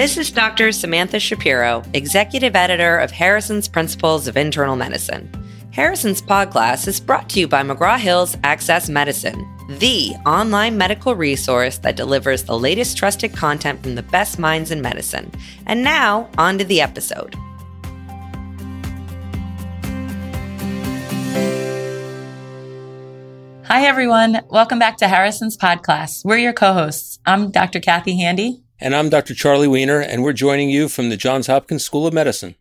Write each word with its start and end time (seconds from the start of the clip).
This 0.00 0.16
is 0.16 0.30
Dr. 0.30 0.72
Samantha 0.72 1.20
Shapiro, 1.20 1.82
Executive 1.92 2.56
Editor 2.56 2.96
of 2.96 3.10
Harrison's 3.10 3.68
Principles 3.68 4.28
of 4.28 4.38
Internal 4.38 4.74
Medicine. 4.74 5.30
Harrison's 5.72 6.22
Podcast 6.22 6.88
is 6.88 6.98
brought 6.98 7.28
to 7.28 7.40
you 7.40 7.46
by 7.46 7.62
McGraw 7.62 7.98
Hill's 7.98 8.34
Access 8.42 8.88
Medicine, 8.88 9.46
the 9.68 10.12
online 10.24 10.78
medical 10.78 11.14
resource 11.14 11.76
that 11.80 11.96
delivers 11.96 12.44
the 12.44 12.58
latest 12.58 12.96
trusted 12.96 13.34
content 13.34 13.82
from 13.82 13.94
the 13.94 14.02
best 14.02 14.38
minds 14.38 14.70
in 14.70 14.80
medicine. 14.80 15.30
And 15.66 15.84
now, 15.84 16.30
on 16.38 16.56
to 16.56 16.64
the 16.64 16.80
episode. 16.80 17.34
Hi, 23.66 23.84
everyone. 23.84 24.40
Welcome 24.48 24.78
back 24.78 24.96
to 24.96 25.08
Harrison's 25.08 25.58
Podcast. 25.58 26.24
We're 26.24 26.38
your 26.38 26.54
co 26.54 26.72
hosts. 26.72 27.18
I'm 27.26 27.50
Dr. 27.50 27.80
Kathy 27.80 28.18
Handy. 28.18 28.62
And 28.82 28.96
I'm 28.96 29.10
Dr. 29.10 29.34
Charlie 29.34 29.68
Wiener, 29.68 30.00
and 30.00 30.22
we're 30.22 30.32
joining 30.32 30.70
you 30.70 30.88
from 30.88 31.10
the 31.10 31.16
Johns 31.18 31.48
Hopkins 31.48 31.84
School 31.84 32.06
of 32.06 32.14
Medicine. 32.14 32.54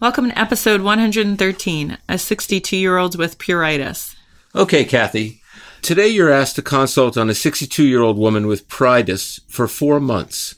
Welcome 0.00 0.30
to 0.30 0.38
episode 0.38 0.80
113 0.80 1.98
A 2.08 2.16
62 2.16 2.74
year 2.74 2.96
old 2.96 3.18
with 3.18 3.36
pruritus. 3.36 4.16
Okay, 4.54 4.86
Kathy. 4.86 5.42
Today 5.82 6.08
you're 6.08 6.32
asked 6.32 6.56
to 6.56 6.62
consult 6.62 7.18
on 7.18 7.28
a 7.28 7.34
62 7.34 7.84
year 7.84 8.00
old 8.00 8.16
woman 8.16 8.46
with 8.46 8.68
pruritus 8.68 9.40
for 9.46 9.68
four 9.68 10.00
months. 10.00 10.54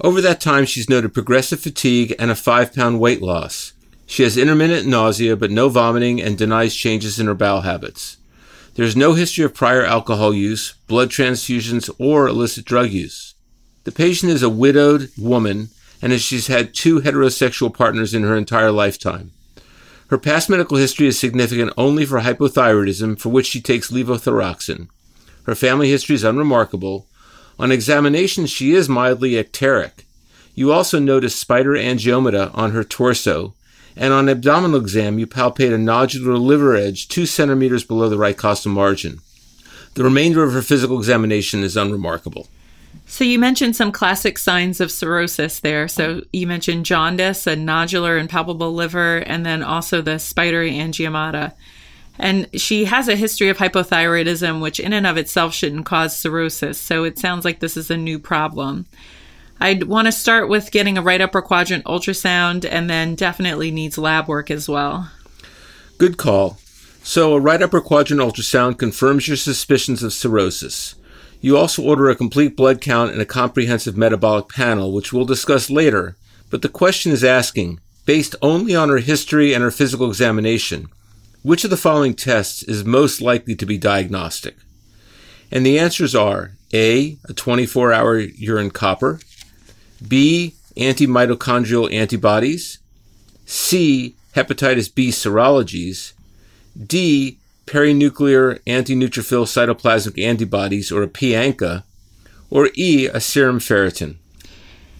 Over 0.00 0.20
that 0.22 0.40
time, 0.40 0.66
she's 0.66 0.90
noted 0.90 1.14
progressive 1.14 1.60
fatigue 1.60 2.12
and 2.18 2.32
a 2.32 2.34
five 2.34 2.74
pound 2.74 2.98
weight 2.98 3.22
loss. 3.22 3.74
She 4.06 4.24
has 4.24 4.36
intermittent 4.36 4.88
nausea, 4.88 5.36
but 5.36 5.52
no 5.52 5.68
vomiting 5.68 6.20
and 6.20 6.36
denies 6.36 6.74
changes 6.74 7.20
in 7.20 7.28
her 7.28 7.34
bowel 7.34 7.60
habits. 7.60 8.16
There 8.74 8.84
is 8.84 8.96
no 8.96 9.14
history 9.14 9.44
of 9.44 9.54
prior 9.54 9.84
alcohol 9.84 10.34
use, 10.34 10.74
blood 10.88 11.10
transfusions, 11.10 11.88
or 12.00 12.26
illicit 12.26 12.64
drug 12.64 12.90
use. 12.90 13.35
The 13.86 13.92
patient 13.92 14.32
is 14.32 14.42
a 14.42 14.50
widowed 14.50 15.12
woman 15.16 15.68
and 16.02 16.20
she's 16.20 16.48
had 16.48 16.74
two 16.74 17.02
heterosexual 17.02 17.72
partners 17.72 18.14
in 18.14 18.24
her 18.24 18.36
entire 18.36 18.72
lifetime. 18.72 19.30
Her 20.08 20.18
past 20.18 20.50
medical 20.50 20.76
history 20.76 21.06
is 21.06 21.16
significant 21.16 21.72
only 21.78 22.04
for 22.04 22.18
hypothyroidism, 22.18 23.20
for 23.20 23.28
which 23.28 23.46
she 23.46 23.60
takes 23.60 23.92
levothyroxine. 23.92 24.88
Her 25.44 25.54
family 25.54 25.88
history 25.88 26.16
is 26.16 26.24
unremarkable. 26.24 27.06
On 27.60 27.70
examination, 27.70 28.46
she 28.46 28.72
is 28.72 28.88
mildly 28.88 29.34
icteric. 29.34 30.04
You 30.56 30.72
also 30.72 30.98
notice 30.98 31.36
spider 31.36 31.74
angiomata 31.74 32.50
on 32.54 32.72
her 32.72 32.82
torso, 32.82 33.54
and 33.94 34.12
on 34.12 34.28
abdominal 34.28 34.80
exam, 34.80 35.20
you 35.20 35.28
palpate 35.28 35.72
a 35.72 35.78
nodular 35.78 36.40
liver 36.40 36.74
edge 36.74 37.06
two 37.06 37.24
centimeters 37.24 37.84
below 37.84 38.08
the 38.08 38.18
right 38.18 38.36
costal 38.36 38.72
margin. 38.72 39.20
The 39.94 40.02
remainder 40.02 40.42
of 40.42 40.54
her 40.54 40.62
physical 40.62 40.98
examination 40.98 41.62
is 41.62 41.76
unremarkable. 41.76 42.48
So 43.08 43.22
you 43.22 43.38
mentioned 43.38 43.76
some 43.76 43.92
classic 43.92 44.36
signs 44.36 44.80
of 44.80 44.90
cirrhosis 44.90 45.60
there. 45.60 45.86
So 45.86 46.22
you 46.32 46.46
mentioned 46.46 46.84
jaundice, 46.84 47.46
a 47.46 47.54
nodular 47.54 48.18
and 48.18 48.28
palpable 48.28 48.74
liver, 48.74 49.18
and 49.18 49.46
then 49.46 49.62
also 49.62 50.02
the 50.02 50.18
spidery 50.18 50.72
angiomata. 50.72 51.52
And 52.18 52.48
she 52.60 52.86
has 52.86 53.08
a 53.08 53.14
history 53.14 53.48
of 53.48 53.58
hypothyroidism, 53.58 54.60
which 54.60 54.80
in 54.80 54.92
and 54.92 55.06
of 55.06 55.16
itself 55.16 55.54
shouldn't 55.54 55.86
cause 55.86 56.16
cirrhosis. 56.16 56.78
So 56.78 57.04
it 57.04 57.18
sounds 57.18 57.44
like 57.44 57.60
this 57.60 57.76
is 57.76 57.90
a 57.90 57.96
new 57.96 58.18
problem. 58.18 58.86
I'd 59.60 59.84
want 59.84 60.06
to 60.06 60.12
start 60.12 60.48
with 60.48 60.72
getting 60.72 60.98
a 60.98 61.02
right 61.02 61.20
upper 61.20 61.40
quadrant 61.40 61.84
ultrasound 61.84 62.68
and 62.68 62.90
then 62.90 63.14
definitely 63.14 63.70
needs 63.70 63.96
lab 63.96 64.28
work 64.28 64.50
as 64.50 64.68
well. 64.68 65.10
Good 65.98 66.18
call. 66.18 66.58
So, 67.02 67.34
a 67.34 67.40
right 67.40 67.62
upper 67.62 67.80
quadrant 67.80 68.20
ultrasound 68.20 68.78
confirms 68.78 69.28
your 69.28 69.36
suspicions 69.36 70.02
of 70.02 70.12
cirrhosis. 70.12 70.96
You 71.40 71.56
also 71.56 71.82
order 71.82 72.08
a 72.08 72.16
complete 72.16 72.56
blood 72.56 72.80
count 72.80 73.12
and 73.12 73.20
a 73.20 73.26
comprehensive 73.26 73.96
metabolic 73.96 74.48
panel, 74.48 74.92
which 74.92 75.12
we'll 75.12 75.24
discuss 75.24 75.70
later. 75.70 76.16
But 76.50 76.62
the 76.62 76.68
question 76.68 77.12
is 77.12 77.24
asking, 77.24 77.80
based 78.04 78.36
only 78.40 78.74
on 78.74 78.88
her 78.88 78.98
history 78.98 79.52
and 79.52 79.62
her 79.62 79.70
physical 79.70 80.08
examination, 80.08 80.88
which 81.42 81.64
of 81.64 81.70
the 81.70 81.76
following 81.76 82.14
tests 82.14 82.62
is 82.62 82.84
most 82.84 83.20
likely 83.20 83.54
to 83.54 83.66
be 83.66 83.78
diagnostic? 83.78 84.56
And 85.50 85.64
the 85.64 85.78
answers 85.78 86.14
are 86.14 86.52
A, 86.72 87.18
a 87.28 87.32
24 87.32 87.92
hour 87.92 88.18
urine 88.18 88.70
copper, 88.70 89.20
B, 90.06 90.54
anti-mitochondrial 90.76 91.92
antibodies, 91.92 92.78
C, 93.44 94.16
hepatitis 94.34 94.92
B 94.92 95.08
serologies, 95.08 96.12
D, 96.84 97.38
perinuclear 97.66 98.60
antineutrophil 98.66 99.44
cytoplasmic 99.44 100.22
antibodies 100.22 100.92
or 100.92 101.02
a 101.02 101.08
PANCA, 101.08 101.84
or 102.50 102.70
E, 102.74 103.06
a 103.06 103.20
serum 103.20 103.58
ferritin. 103.58 104.16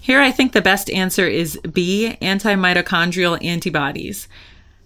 Here, 0.00 0.20
I 0.20 0.30
think 0.30 0.52
the 0.52 0.62
best 0.62 0.90
answer 0.90 1.26
is 1.26 1.58
B, 1.72 2.16
anti-mitochondrial 2.20 3.44
antibodies. 3.44 4.28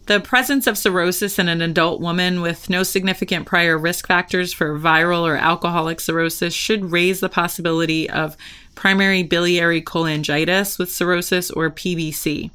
The 0.06 0.18
presence 0.18 0.66
of 0.66 0.78
cirrhosis 0.78 1.38
in 1.38 1.48
an 1.48 1.62
adult 1.62 2.00
woman 2.00 2.40
with 2.40 2.68
no 2.68 2.82
significant 2.82 3.46
prior 3.46 3.78
risk 3.78 4.06
factors 4.06 4.52
for 4.52 4.78
viral 4.78 5.22
or 5.22 5.36
alcoholic 5.36 6.00
cirrhosis 6.00 6.54
should 6.54 6.90
raise 6.90 7.20
the 7.20 7.28
possibility 7.28 8.08
of 8.10 8.36
primary 8.74 9.22
biliary 9.22 9.82
cholangitis 9.82 10.78
with 10.78 10.90
cirrhosis 10.90 11.50
or 11.50 11.70
PBC. 11.70 12.50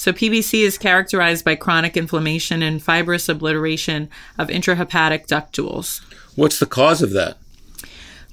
So, 0.00 0.14
PBC 0.14 0.62
is 0.62 0.78
characterized 0.78 1.44
by 1.44 1.56
chronic 1.56 1.94
inflammation 1.94 2.62
and 2.62 2.82
fibrous 2.82 3.28
obliteration 3.28 4.08
of 4.38 4.48
intrahepatic 4.48 5.26
ductules. 5.26 6.00
What's 6.36 6.58
the 6.58 6.64
cause 6.64 7.02
of 7.02 7.10
that? 7.10 7.36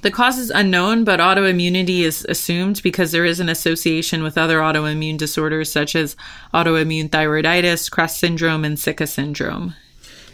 The 0.01 0.09
cause 0.09 0.37
is 0.37 0.49
unknown, 0.49 1.03
but 1.03 1.19
autoimmunity 1.19 2.03
is 2.03 2.25
assumed 2.29 2.81
because 2.83 3.11
there 3.11 3.25
is 3.25 3.41
an 3.41 3.49
association 3.49 4.23
with 4.23 4.37
other 4.37 4.59
autoimmune 4.59 5.17
disorders 5.17 5.69
such 5.69 5.93
as 5.93 6.15
autoimmune 6.53 7.09
thyroiditis, 7.09 7.91
CREST 7.91 8.17
syndrome, 8.17 8.63
and 8.63 8.79
Sicca 8.79 9.05
syndrome. 9.05 9.75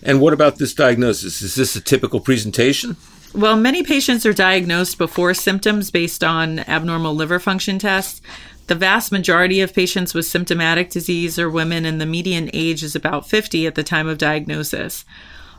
And 0.03 0.21
what 0.21 0.33
about 0.33 0.57
this 0.59 0.75
diagnosis? 0.75 1.41
Is 1.41 1.55
this 1.55 1.75
a 1.75 1.81
typical 1.81 2.19
presentation? 2.19 2.95
Well, 3.33 3.57
many 3.57 3.81
patients 3.81 4.27
are 4.27 4.33
diagnosed 4.33 4.99
before 4.99 5.33
symptoms 5.33 5.89
based 5.89 6.23
on 6.23 6.59
abnormal 6.59 7.15
liver 7.15 7.39
function 7.39 7.79
tests. 7.79 8.21
The 8.67 8.75
vast 8.75 9.11
majority 9.11 9.59
of 9.59 9.73
patients 9.73 10.13
with 10.13 10.25
symptomatic 10.25 10.89
disease 10.89 11.37
are 11.37 11.49
women, 11.49 11.85
and 11.85 11.99
the 11.99 12.05
median 12.05 12.49
age 12.53 12.81
is 12.81 12.95
about 12.95 13.27
50 13.27 13.67
at 13.67 13.75
the 13.75 13.83
time 13.83 14.07
of 14.07 14.17
diagnosis. 14.17 15.03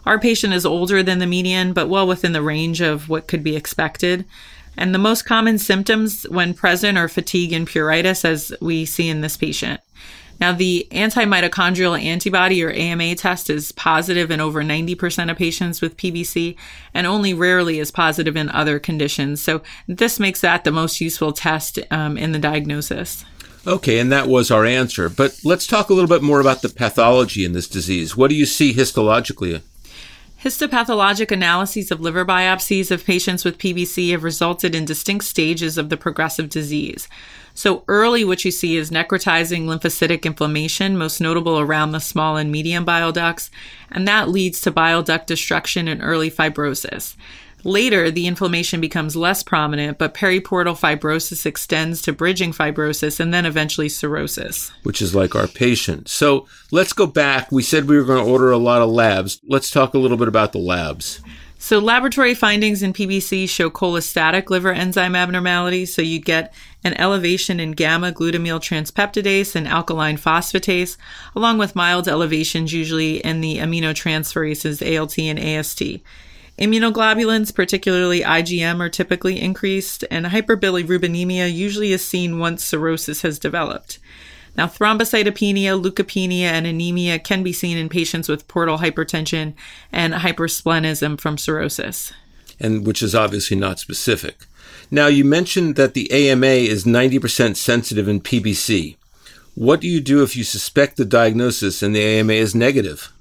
Our 0.07 0.19
patient 0.19 0.55
is 0.55 0.65
older 0.65 1.03
than 1.03 1.19
the 1.19 1.27
median, 1.27 1.73
but 1.73 1.89
well 1.89 2.07
within 2.07 2.33
the 2.33 2.43
range 2.43 2.81
of 2.81 3.09
what 3.09 3.29
could 3.29 3.45
be 3.45 3.57
expected. 3.57 4.25
And 4.77 4.95
the 4.95 4.99
most 4.99 5.25
common 5.25 5.59
symptoms 5.59 6.25
when 6.31 6.55
present 6.55 6.99
are 6.99 7.09
fatigue 7.09 7.53
and 7.53 7.67
pruritus, 7.67 8.25
as 8.25 8.53
we 8.61 8.85
see 8.85 9.09
in 9.09 9.21
this 9.21 9.37
patient. 9.37 9.81
Now, 10.41 10.53
the 10.53 10.89
anti 10.91 11.25
mitochondrial 11.25 12.01
antibody 12.01 12.63
or 12.63 12.71
AMA 12.71 13.15
test 13.15 13.49
is 13.51 13.73
positive 13.73 14.31
in 14.31 14.41
over 14.41 14.63
90% 14.63 15.31
of 15.31 15.37
patients 15.37 15.81
with 15.81 15.97
PBC 15.97 16.57
and 16.93 17.07
only 17.07 17.33
rarely 17.33 17.79
is 17.79 17.91
positive 17.91 18.37
in 18.37 18.49
other 18.51 18.79
conditions. 18.79 19.41
So, 19.41 19.63
this 19.87 20.21
makes 20.21 20.41
that 20.41 20.65
the 20.65 20.73
most 20.73 21.01
useful 21.01 21.33
test 21.33 21.79
um, 21.91 22.17
in 22.17 22.33
the 22.33 22.39
diagnosis. 22.39 23.25
Okay, 23.67 23.99
and 23.99 24.13
that 24.13 24.29
was 24.29 24.51
our 24.51 24.67
answer. 24.67 25.09
But 25.09 25.39
let's 25.43 25.67
talk 25.67 25.89
a 25.89 25.95
little 25.95 26.09
bit 26.09 26.23
more 26.23 26.41
about 26.41 26.61
the 26.63 26.69
pathology 26.69 27.45
in 27.45 27.53
this 27.53 27.69
disease. 27.69 28.17
What 28.17 28.29
do 28.29 28.37
you 28.37 28.45
see 28.45 28.75
histologically? 28.75 29.63
Histopathologic 30.45 31.31
analyses 31.31 31.91
of 31.91 32.03
liver 32.03 32.23
biopsies 32.23 32.91
of 32.91 33.07
patients 33.07 33.47
with 33.47 33.57
PBC 33.57 34.11
have 34.11 34.23
resulted 34.23 34.75
in 34.75 34.85
distinct 34.85 35.25
stages 35.25 35.79
of 35.79 35.89
the 35.89 35.97
progressive 35.97 36.51
disease. 36.51 37.09
So, 37.55 37.83
early, 37.89 38.27
what 38.27 38.45
you 38.45 38.51
see 38.51 38.77
is 38.77 38.91
necrotizing 38.91 39.65
lymphocytic 39.65 40.25
inflammation, 40.25 40.99
most 40.99 41.19
notable 41.19 41.59
around 41.59 41.93
the 41.93 41.99
small 41.99 42.37
and 42.37 42.53
medium 42.53 42.85
bile 42.85 43.11
ducts, 43.11 43.51
and 43.91 44.07
that 44.07 44.29
leads 44.29 44.61
to 44.61 44.71
bile 44.71 45.03
duct 45.03 45.29
destruction 45.29 45.89
and 45.89 46.03
early 46.03 46.31
fibrosis. 46.31 47.17
Later, 47.65 48.11
the 48.11 48.27
inflammation 48.27 48.81
becomes 48.81 49.17
less 49.17 49.43
prominent, 49.43 49.97
but 49.97 50.13
periportal 50.13 50.79
fibrosis 50.79 51.47
extends 51.47 52.03
to 52.03 52.13
bridging 52.13 52.53
fibrosis 52.53 53.19
and 53.19 53.33
then 53.33 53.47
eventually 53.47 53.89
cirrhosis. 53.89 54.71
Which 54.83 55.01
is 55.01 55.15
like 55.15 55.35
our 55.35 55.49
patient. 55.49 56.09
So 56.09 56.47
let's 56.71 56.93
go 56.93 57.07
back. 57.07 57.51
We 57.51 57.63
said 57.63 57.89
we 57.89 57.97
were 57.97 58.05
going 58.05 58.23
to 58.23 58.31
order 58.31 58.51
a 58.51 58.59
lot 58.59 58.83
of 58.83 58.91
labs. 58.91 59.41
Let's 59.49 59.71
talk 59.71 59.95
a 59.95 59.99
little 59.99 60.19
bit 60.19 60.29
about 60.29 60.53
the 60.53 60.59
labs. 60.59 61.23
So, 61.57 61.79
laboratory 61.79 62.35
findings 62.35 62.83
in 62.83 62.93
PBC 62.93 63.49
show 63.49 63.71
cholestatic 63.71 64.51
liver 64.51 64.71
enzyme 64.71 65.17
abnormalities. 65.17 65.95
So, 65.95 66.03
you 66.03 66.21
get 66.21 66.53
an 66.85 66.93
elevation 67.01 67.59
in 67.59 67.73
gamma 67.73 68.13
glutamyl 68.13 68.61
transpeptidase 68.61 69.57
and 69.57 69.67
alkaline 69.67 70.19
phosphatase, 70.19 70.99
along 71.35 71.57
with 71.57 71.75
mild 71.75 72.07
elevations, 72.07 72.75
usually 72.75 73.17
in 73.25 73.41
the 73.41 73.57
aminotransferases 73.57 74.83
ALT 75.01 75.19
and 75.19 75.39
AST. 75.39 75.83
Immunoglobulins, 76.59 77.55
particularly 77.55 78.21
IgM, 78.21 78.81
are 78.81 78.89
typically 78.89 79.41
increased, 79.41 80.05
and 80.11 80.27
hyperbilirubinemia 80.27 81.53
usually 81.53 81.93
is 81.93 82.05
seen 82.05 82.39
once 82.39 82.65
cirrhosis 82.65 83.23
has 83.23 83.39
developed. 83.39 83.99
Now, 84.57 84.69
thrombocytopenia, 84.69 85.83
leukopenia, 85.83 86.43
and 86.43 86.67
anemia 86.67 87.19
can 87.19 87.43
be 87.43 87.53
seen 87.53 87.77
in 87.77 87.89
patients 87.89 88.29
with 88.29 88.47
portal 88.47 88.79
hypertension 88.79 89.55
and 89.91 90.15
hypersplenism 90.15 91.21
from 91.21 91.39
cirrhosis. 91.39 92.13
and 92.61 92.87
which 92.87 93.03
is 93.03 93.15
obviously 93.15 93.57
not 93.57 93.81
specific. 93.81 94.47
Now, 94.91 95.09
you 95.09 95.25
mentioned 95.25 95.77
that 95.77 95.95
the 95.95 96.11
AMA 96.13 96.47
is 96.47 96.85
90% 96.85 97.57
sensitive 97.57 98.09
in 98.09 98.21
PBC. 98.21 98.97
What 99.55 99.81
do 99.81 99.89
you 99.89 100.01
do 100.01 100.23
if 100.23 100.37
you 100.37 100.45
suspect 100.45 100.97
the 100.97 101.05
diagnosis 101.05 101.83
and 101.83 101.95
the 101.95 102.03
AMA 102.03 102.33
is 102.35 102.55
negative? 102.55 103.13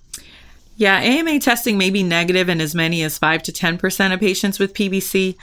Yeah, 0.75 0.97
AMA 0.97 1.39
testing 1.39 1.77
may 1.77 1.89
be 1.89 2.03
negative 2.03 2.49
in 2.49 2.59
as 2.59 2.73
many 2.73 3.03
as 3.03 3.17
5 3.17 3.43
to 3.43 3.51
10% 3.51 4.13
of 4.13 4.19
patients 4.19 4.57
with 4.59 4.73
PBC. 4.73 5.35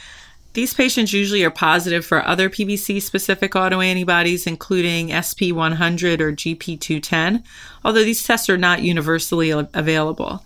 These 0.53 0.75
patients 0.75 1.13
usually 1.13 1.45
are 1.45 1.51
positive 1.51 2.05
for 2.05 2.27
other 2.27 2.51
PBC 2.51 3.01
specific 3.01 3.53
autoantibodies, 3.53 4.49
including 4.49 5.09
SP100 5.09 6.21
or 6.21 6.33
GP210, 6.33 7.45
although 7.85 8.03
these 8.03 8.25
tests 8.25 8.51
are 8.51 8.59
not 8.59 8.83
universally 8.83 9.51
available. 9.51 10.45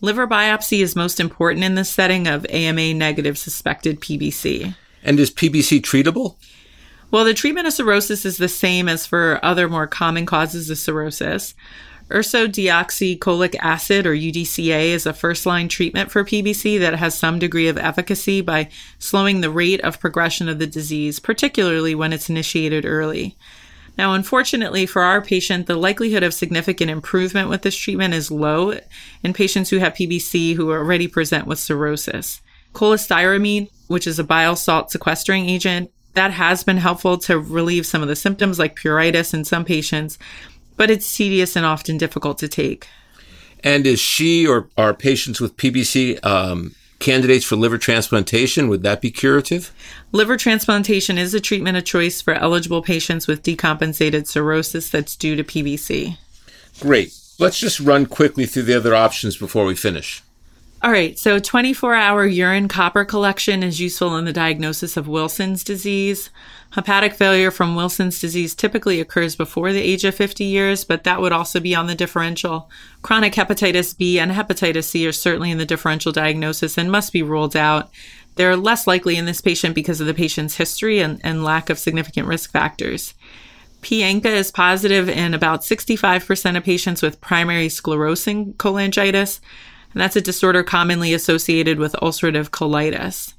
Liver 0.00 0.26
biopsy 0.26 0.82
is 0.82 0.96
most 0.96 1.20
important 1.20 1.64
in 1.64 1.76
this 1.76 1.88
setting 1.88 2.26
of 2.26 2.44
AMA 2.50 2.94
negative 2.94 3.38
suspected 3.38 4.00
PBC. 4.00 4.74
And 5.04 5.20
is 5.20 5.30
PBC 5.30 5.80
treatable? 5.80 6.34
Well, 7.12 7.24
the 7.24 7.32
treatment 7.32 7.68
of 7.68 7.72
cirrhosis 7.72 8.24
is 8.24 8.38
the 8.38 8.48
same 8.48 8.88
as 8.88 9.06
for 9.06 9.38
other 9.42 9.68
more 9.68 9.86
common 9.86 10.26
causes 10.26 10.68
of 10.68 10.78
cirrhosis. 10.78 11.54
Ursodeoxycholic 12.10 13.54
acid, 13.60 14.06
or 14.06 14.14
UDCA, 14.14 14.86
is 14.86 15.06
a 15.06 15.12
first 15.12 15.46
line 15.46 15.68
treatment 15.68 16.10
for 16.10 16.24
PBC 16.24 16.78
that 16.78 16.96
has 16.96 17.16
some 17.16 17.38
degree 17.38 17.68
of 17.68 17.78
efficacy 17.78 18.40
by 18.40 18.68
slowing 18.98 19.40
the 19.40 19.50
rate 19.50 19.80
of 19.80 20.00
progression 20.00 20.48
of 20.48 20.58
the 20.58 20.66
disease, 20.66 21.18
particularly 21.18 21.94
when 21.94 22.12
it's 22.12 22.28
initiated 22.28 22.84
early. 22.84 23.36
Now, 23.96 24.14
unfortunately 24.14 24.86
for 24.86 25.02
our 25.02 25.22
patient, 25.22 25.66
the 25.66 25.76
likelihood 25.76 26.22
of 26.22 26.34
significant 26.34 26.90
improvement 26.90 27.48
with 27.48 27.62
this 27.62 27.76
treatment 27.76 28.12
is 28.12 28.30
low 28.30 28.78
in 29.22 29.32
patients 29.32 29.70
who 29.70 29.78
have 29.78 29.94
PBC 29.94 30.56
who 30.56 30.72
already 30.72 31.06
present 31.06 31.46
with 31.46 31.60
cirrhosis. 31.60 32.42
Cholestyramine, 32.74 33.70
which 33.86 34.06
is 34.06 34.18
a 34.18 34.24
bile 34.24 34.56
salt 34.56 34.90
sequestering 34.90 35.48
agent, 35.48 35.90
that 36.14 36.32
has 36.32 36.64
been 36.64 36.76
helpful 36.76 37.18
to 37.18 37.38
relieve 37.38 37.86
some 37.86 38.02
of 38.02 38.08
the 38.08 38.16
symptoms 38.16 38.58
like 38.58 38.76
pruritus 38.76 39.34
in 39.34 39.44
some 39.44 39.64
patients, 39.64 40.18
but 40.76 40.90
it's 40.90 41.16
tedious 41.16 41.56
and 41.56 41.66
often 41.66 41.98
difficult 41.98 42.38
to 42.38 42.48
take. 42.48 42.88
And 43.62 43.86
is 43.86 44.00
she 44.00 44.46
or 44.46 44.68
are 44.76 44.92
patients 44.92 45.40
with 45.40 45.56
PBC 45.56 46.24
um, 46.24 46.74
candidates 46.98 47.44
for 47.44 47.56
liver 47.56 47.78
transplantation? 47.78 48.68
Would 48.68 48.82
that 48.82 49.00
be 49.00 49.10
curative? 49.10 49.72
Liver 50.12 50.36
transplantation 50.36 51.18
is 51.18 51.34
a 51.34 51.40
treatment 51.40 51.76
of 51.76 51.84
choice 51.84 52.20
for 52.20 52.34
eligible 52.34 52.82
patients 52.82 53.26
with 53.26 53.42
decompensated 53.42 54.26
cirrhosis 54.26 54.90
that's 54.90 55.16
due 55.16 55.36
to 55.36 55.44
PBC. 55.44 56.18
Great. 56.80 57.14
Let's 57.38 57.58
just 57.58 57.80
run 57.80 58.06
quickly 58.06 58.46
through 58.46 58.64
the 58.64 58.76
other 58.76 58.94
options 58.94 59.36
before 59.36 59.64
we 59.64 59.74
finish. 59.74 60.22
All 60.84 60.92
right, 60.92 61.18
so 61.18 61.38
24 61.38 61.94
hour 61.94 62.26
urine 62.26 62.68
copper 62.68 63.06
collection 63.06 63.62
is 63.62 63.80
useful 63.80 64.18
in 64.18 64.26
the 64.26 64.34
diagnosis 64.34 64.98
of 64.98 65.08
Wilson's 65.08 65.64
disease. 65.64 66.28
Hepatic 66.72 67.14
failure 67.14 67.50
from 67.50 67.74
Wilson's 67.74 68.20
disease 68.20 68.54
typically 68.54 69.00
occurs 69.00 69.34
before 69.34 69.72
the 69.72 69.80
age 69.80 70.04
of 70.04 70.14
50 70.14 70.44
years, 70.44 70.84
but 70.84 71.04
that 71.04 71.22
would 71.22 71.32
also 71.32 71.58
be 71.58 71.74
on 71.74 71.86
the 71.86 71.94
differential. 71.94 72.68
Chronic 73.00 73.32
hepatitis 73.32 73.96
B 73.96 74.18
and 74.18 74.30
hepatitis 74.32 74.84
C 74.84 75.08
are 75.08 75.12
certainly 75.12 75.50
in 75.50 75.56
the 75.56 75.64
differential 75.64 76.12
diagnosis 76.12 76.76
and 76.76 76.92
must 76.92 77.14
be 77.14 77.22
ruled 77.22 77.56
out. 77.56 77.90
They're 78.34 78.54
less 78.54 78.86
likely 78.86 79.16
in 79.16 79.24
this 79.24 79.40
patient 79.40 79.74
because 79.74 80.02
of 80.02 80.06
the 80.06 80.12
patient's 80.12 80.58
history 80.58 81.00
and, 81.00 81.18
and 81.24 81.42
lack 81.42 81.70
of 81.70 81.78
significant 81.78 82.28
risk 82.28 82.50
factors. 82.50 83.14
P-ANCA 83.80 84.26
is 84.26 84.50
positive 84.50 85.08
in 85.08 85.32
about 85.32 85.62
65% 85.62 86.58
of 86.58 86.62
patients 86.62 87.00
with 87.00 87.22
primary 87.22 87.68
sclerosing 87.68 88.52
cholangitis 88.56 89.40
and 89.94 90.00
that's 90.02 90.16
a 90.16 90.20
disorder 90.20 90.62
commonly 90.62 91.14
associated 91.14 91.78
with 91.78 91.94
ulcerative 92.02 92.50
colitis. 92.50 93.32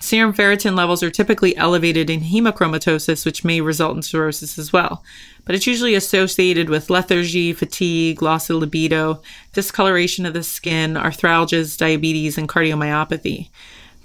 Serum 0.00 0.34
ferritin 0.34 0.76
levels 0.76 1.02
are 1.02 1.10
typically 1.10 1.56
elevated 1.56 2.10
in 2.10 2.20
hemochromatosis, 2.20 3.24
which 3.24 3.44
may 3.44 3.62
result 3.62 3.96
in 3.96 4.02
cirrhosis 4.02 4.58
as 4.58 4.70
well. 4.70 5.02
But 5.46 5.54
it's 5.54 5.66
usually 5.66 5.94
associated 5.94 6.68
with 6.68 6.90
lethargy, 6.90 7.54
fatigue, 7.54 8.20
loss 8.20 8.50
of 8.50 8.56
libido, 8.56 9.22
discoloration 9.54 10.26
of 10.26 10.34
the 10.34 10.42
skin, 10.42 10.94
arthralgias, 10.94 11.78
diabetes, 11.78 12.36
and 12.36 12.48
cardiomyopathy. 12.48 13.48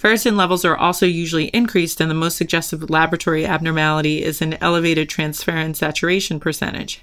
Ferritin 0.01 0.37
levels 0.37 0.63
are 0.63 0.77
also 0.77 1.05
usually 1.05 1.47
increased, 1.47 1.99
and 1.99 2.09
the 2.09 2.15
most 2.15 2.37
suggestive 2.37 2.89
laboratory 2.89 3.45
abnormality 3.45 4.23
is 4.23 4.41
an 4.41 4.53
elevated 4.61 5.09
transferrin 5.09 5.75
saturation 5.75 6.39
percentage. 6.39 7.01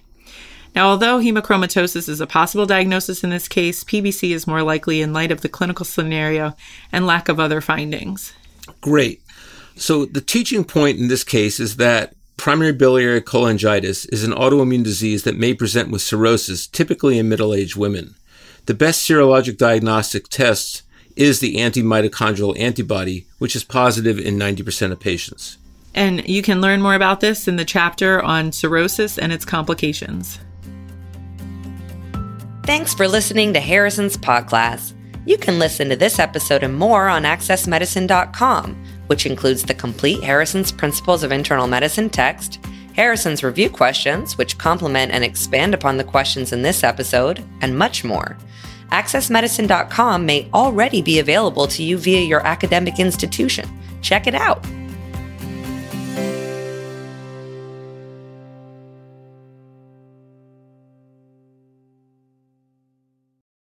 Now, 0.76 0.88
although 0.90 1.18
hemochromatosis 1.18 2.06
is 2.06 2.20
a 2.20 2.26
possible 2.26 2.66
diagnosis 2.66 3.24
in 3.24 3.30
this 3.30 3.48
case, 3.48 3.82
PBC 3.82 4.32
is 4.32 4.46
more 4.46 4.62
likely 4.62 5.00
in 5.00 5.14
light 5.14 5.32
of 5.32 5.40
the 5.40 5.48
clinical 5.48 5.86
scenario 5.86 6.54
and 6.92 7.06
lack 7.06 7.30
of 7.30 7.40
other 7.40 7.62
findings. 7.62 8.34
Great. 8.82 9.22
So, 9.76 10.04
the 10.04 10.20
teaching 10.20 10.64
point 10.64 10.98
in 10.98 11.08
this 11.08 11.24
case 11.24 11.58
is 11.58 11.76
that 11.76 12.14
primary 12.36 12.72
biliary 12.72 13.22
cholangitis 13.22 14.06
is 14.12 14.22
an 14.22 14.32
autoimmune 14.32 14.84
disease 14.84 15.22
that 15.24 15.38
may 15.38 15.54
present 15.54 15.90
with 15.90 16.02
cirrhosis, 16.02 16.66
typically 16.66 17.18
in 17.18 17.30
middle 17.30 17.54
aged 17.54 17.76
women. 17.76 18.14
The 18.66 18.74
best 18.74 19.08
serologic 19.08 19.56
diagnostic 19.56 20.28
test 20.28 20.82
is 21.16 21.40
the 21.40 21.58
anti 21.58 21.82
mitochondrial 21.82 22.58
antibody, 22.58 23.26
which 23.38 23.56
is 23.56 23.64
positive 23.64 24.18
in 24.18 24.38
90% 24.38 24.92
of 24.92 25.00
patients. 25.00 25.56
And 25.94 26.28
you 26.28 26.42
can 26.42 26.60
learn 26.60 26.82
more 26.82 26.94
about 26.94 27.20
this 27.20 27.48
in 27.48 27.56
the 27.56 27.64
chapter 27.64 28.22
on 28.22 28.52
cirrhosis 28.52 29.16
and 29.16 29.32
its 29.32 29.46
complications. 29.46 30.38
Thanks 32.66 32.92
for 32.92 33.06
listening 33.06 33.52
to 33.52 33.60
Harrison's 33.60 34.16
Podcast. 34.16 34.92
You 35.24 35.38
can 35.38 35.60
listen 35.60 35.88
to 35.88 35.94
this 35.94 36.18
episode 36.18 36.64
and 36.64 36.76
more 36.76 37.06
on 37.06 37.22
accessmedicine.com, 37.22 38.84
which 39.06 39.24
includes 39.24 39.62
the 39.62 39.72
complete 39.72 40.20
Harrison's 40.24 40.72
Principles 40.72 41.22
of 41.22 41.30
Internal 41.30 41.68
Medicine 41.68 42.10
text, 42.10 42.58
Harrison's 42.96 43.44
review 43.44 43.70
questions, 43.70 44.36
which 44.36 44.58
complement 44.58 45.12
and 45.12 45.22
expand 45.22 45.74
upon 45.74 45.96
the 45.96 46.02
questions 46.02 46.52
in 46.52 46.62
this 46.62 46.82
episode, 46.82 47.44
and 47.60 47.78
much 47.78 48.02
more. 48.02 48.36
AccessMedicine.com 48.90 50.26
may 50.26 50.50
already 50.52 51.02
be 51.02 51.20
available 51.20 51.68
to 51.68 51.84
you 51.84 51.96
via 51.96 52.22
your 52.22 52.44
academic 52.44 52.98
institution. 52.98 53.68
Check 54.02 54.26
it 54.26 54.34
out. 54.34 54.66